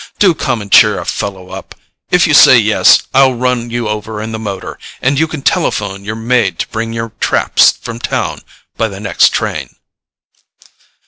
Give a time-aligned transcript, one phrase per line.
[0.17, 1.75] Do come and cheer a fellow up.
[2.09, 6.03] If you say yes I'll run you over in the motor, and you can telephone
[6.03, 8.41] your maid to bring your traps from town
[8.77, 9.75] by the next train."